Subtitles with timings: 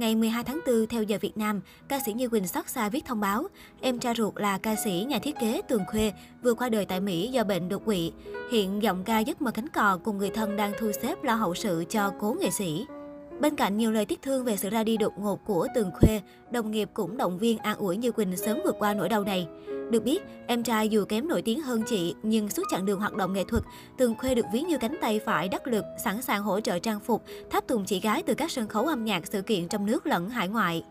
[0.00, 3.04] Ngày 12 tháng 4, theo giờ Việt Nam, ca sĩ Như Quỳnh xót xa viết
[3.04, 3.44] thông báo.
[3.80, 7.00] Em cha ruột là ca sĩ, nhà thiết kế Tường Khuê vừa qua đời tại
[7.00, 8.12] Mỹ do bệnh đột quỵ.
[8.52, 11.54] Hiện giọng ca giấc mơ cánh cò cùng người thân đang thu xếp lo hậu
[11.54, 12.86] sự cho cố nghệ sĩ.
[13.40, 16.20] Bên cạnh nhiều lời tiếc thương về sự ra đi đột ngột của Tường Khuê,
[16.50, 19.46] đồng nghiệp cũng động viên an ủi Như Quỳnh sớm vượt qua nỗi đau này.
[19.90, 23.14] Được biết, em trai dù kém nổi tiếng hơn chị, nhưng suốt chặng đường hoạt
[23.14, 23.62] động nghệ thuật,
[23.96, 27.00] từng Khuê được ví như cánh tay phải đắc lực, sẵn sàng hỗ trợ trang
[27.00, 30.06] phục, tháp tùng chị gái từ các sân khấu âm nhạc sự kiện trong nước
[30.06, 30.84] lẫn hải ngoại.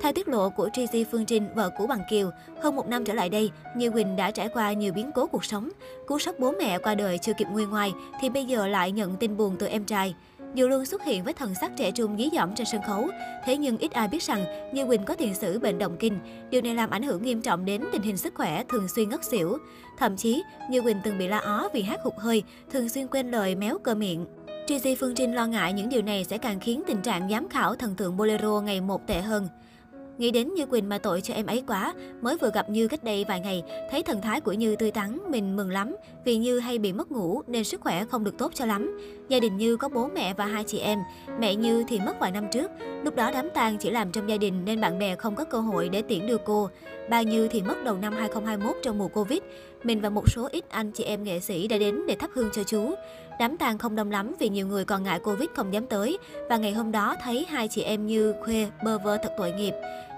[0.00, 2.30] Theo tiết lộ của Tracy Phương Trinh, vợ của Bằng Kiều,
[2.62, 5.44] hơn một năm trở lại đây, Như Quỳnh đã trải qua nhiều biến cố cuộc
[5.44, 5.70] sống.
[6.06, 9.16] Cú sốc bố mẹ qua đời chưa kịp nguôi ngoài thì bây giờ lại nhận
[9.16, 10.14] tin buồn từ em trai.
[10.54, 13.08] Dù luôn xuất hiện với thần sắc trẻ trung dí dỏm trên sân khấu,
[13.44, 16.18] thế nhưng ít ai biết rằng Như Quỳnh có tiền sử bệnh động kinh.
[16.50, 19.24] Điều này làm ảnh hưởng nghiêm trọng đến tình hình sức khỏe, thường xuyên ngất
[19.24, 19.58] xỉu.
[19.98, 23.30] Thậm chí, Như Quỳnh từng bị la ó vì hát hụt hơi, thường xuyên quên
[23.30, 24.26] lời méo cơ miệng.
[24.66, 27.74] Tracy Phương Trinh lo ngại những điều này sẽ càng khiến tình trạng giám khảo
[27.74, 29.48] thần tượng Bolero ngày một tệ hơn.
[30.18, 33.04] Nghĩ đến Như Quỳnh mà tội cho em ấy quá, mới vừa gặp Như cách
[33.04, 35.96] đây vài ngày, thấy thần thái của Như tươi tắn, mình mừng lắm.
[36.24, 38.98] Vì Như hay bị mất ngủ nên sức khỏe không được tốt cho lắm.
[39.28, 40.98] Gia đình Như có bố mẹ và hai chị em.
[41.38, 42.70] Mẹ Như thì mất vài năm trước.
[43.04, 45.60] Lúc đó đám tang chỉ làm trong gia đình nên bạn bè không có cơ
[45.60, 46.70] hội để tiễn đưa cô.
[47.10, 49.38] Ba Như thì mất đầu năm 2021 trong mùa Covid.
[49.82, 52.50] Mình và một số ít anh chị em nghệ sĩ đã đến để thắp hương
[52.52, 52.94] cho chú.
[53.38, 56.18] Đám tang không đông lắm vì nhiều người còn ngại Covid không dám tới.
[56.48, 59.74] Và ngày hôm đó thấy hai chị em Như khuê bơ vơ thật tội nghiệp.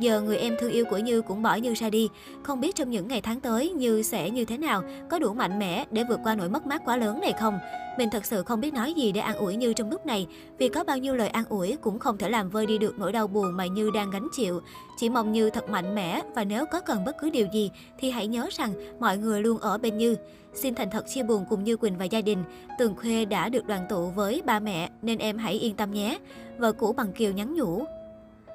[0.00, 2.08] Giờ người em thương yêu của Như cũng bỏ Như ra đi.
[2.42, 5.58] Không biết trong những ngày tháng tới Như sẽ như thế nào, có đủ mạnh
[5.58, 7.58] mẽ để vượt qua nỗi mất mát quá lớn này không?
[7.98, 10.26] Mình thật sự không biết nói gì để an ủi Như trong lúc này,
[10.58, 13.12] vì có bao nhiêu lời an ủi cũng không thể làm vơi đi được nỗi
[13.12, 14.60] đau buồn mà Như đang gánh chịu.
[14.98, 18.10] Chỉ mong Như thật mạnh mẽ và nếu có cần bất cứ điều gì thì
[18.10, 20.16] hãy nhớ rằng mọi người luôn ở bên Như.
[20.54, 22.44] Xin thành thật chia buồn cùng Như Quỳnh và gia đình.
[22.78, 26.18] Tường Khuê đã được đoàn tụ với ba mẹ nên em hãy yên tâm nhé.
[26.58, 27.84] Vợ cũ bằng Kiều nhắn nhủ.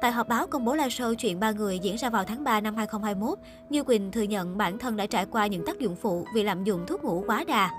[0.00, 2.60] Tại họp báo công bố live show chuyện ba người diễn ra vào tháng 3
[2.60, 3.38] năm 2021,
[3.70, 6.64] Như Quỳnh thừa nhận bản thân đã trải qua những tác dụng phụ vì lạm
[6.64, 7.70] dụng thuốc ngủ quá đà.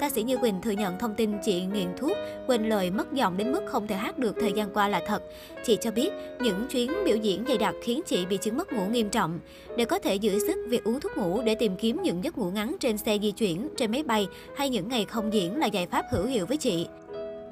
[0.00, 3.36] Ca sĩ Như Quỳnh thừa nhận thông tin chị nghiện thuốc, quên lời mất giọng
[3.36, 5.22] đến mức không thể hát được thời gian qua là thật.
[5.64, 8.86] Chị cho biết những chuyến biểu diễn dày đặc khiến chị bị chứng mất ngủ
[8.86, 9.38] nghiêm trọng.
[9.76, 12.50] Để có thể giữ sức, việc uống thuốc ngủ để tìm kiếm những giấc ngủ
[12.50, 14.26] ngắn trên xe di chuyển, trên máy bay
[14.56, 16.86] hay những ngày không diễn là giải pháp hữu hiệu với chị.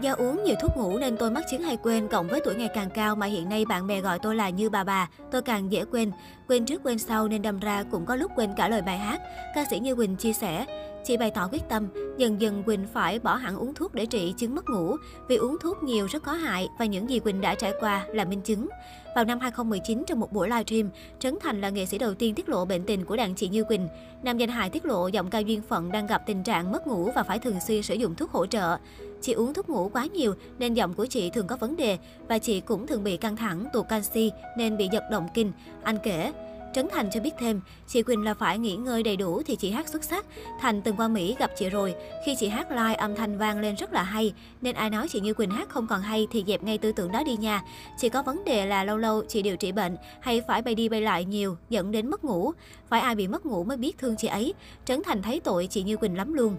[0.00, 2.68] Do uống nhiều thuốc ngủ nên tôi mắc chứng hay quên, cộng với tuổi ngày
[2.74, 5.72] càng cao mà hiện nay bạn bè gọi tôi là như bà bà, tôi càng
[5.72, 6.10] dễ quên.
[6.48, 9.20] Quên trước quên sau nên đâm ra cũng có lúc quên cả lời bài hát.
[9.54, 10.66] Ca sĩ Như Quỳnh chia sẻ,
[11.04, 14.34] Chị bày tỏ quyết tâm, dần dần Quỳnh phải bỏ hẳn uống thuốc để trị
[14.36, 14.96] chứng mất ngủ,
[15.28, 18.24] vì uống thuốc nhiều rất có hại và những gì Quỳnh đã trải qua là
[18.24, 18.68] minh chứng.
[19.14, 22.48] Vào năm 2019, trong một buổi livestream, Trấn Thành là nghệ sĩ đầu tiên tiết
[22.48, 23.88] lộ bệnh tình của đàn chị Như Quỳnh.
[24.22, 27.10] Nam danh hài tiết lộ giọng ca duyên phận đang gặp tình trạng mất ngủ
[27.14, 28.76] và phải thường xuyên sử dụng thuốc hỗ trợ.
[29.20, 32.38] Chị uống thuốc ngủ quá nhiều nên giọng của chị thường có vấn đề và
[32.38, 35.52] chị cũng thường bị căng thẳng, tụt canxi nên bị giật động kinh.
[35.82, 36.32] Anh kể,
[36.74, 39.70] Trấn Thành cho biết thêm, chị Quỳnh là phải nghỉ ngơi đầy đủ thì chị
[39.70, 40.26] hát xuất sắc.
[40.60, 41.94] Thành từng qua Mỹ gặp chị rồi,
[42.26, 45.20] khi chị hát live âm thanh vang lên rất là hay, nên ai nói chị
[45.20, 47.62] Như Quỳnh hát không còn hay thì dẹp ngay tư tưởng đó đi nha.
[47.98, 50.88] Chị có vấn đề là lâu lâu chị điều trị bệnh hay phải bay đi
[50.88, 52.52] bay lại nhiều dẫn đến mất ngủ.
[52.88, 54.54] Phải ai bị mất ngủ mới biết thương chị ấy.
[54.84, 56.56] Trấn Thành thấy tội chị Như Quỳnh lắm luôn.